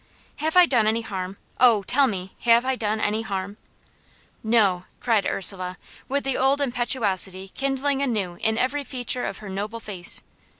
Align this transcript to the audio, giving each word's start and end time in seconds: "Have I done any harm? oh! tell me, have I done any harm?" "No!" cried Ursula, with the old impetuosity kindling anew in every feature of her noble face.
"Have 0.37 0.57
I 0.57 0.65
done 0.65 0.87
any 0.87 1.01
harm? 1.01 1.37
oh! 1.59 1.83
tell 1.83 2.07
me, 2.07 2.33
have 2.39 2.65
I 2.65 2.75
done 2.75 2.99
any 2.99 3.21
harm?" 3.21 3.57
"No!" 4.43 4.85
cried 4.99 5.27
Ursula, 5.27 5.77
with 6.09 6.23
the 6.23 6.37
old 6.37 6.59
impetuosity 6.59 7.49
kindling 7.49 8.01
anew 8.01 8.39
in 8.41 8.57
every 8.57 8.83
feature 8.83 9.25
of 9.27 9.37
her 9.45 9.49
noble 9.49 9.79
face. 9.79 10.23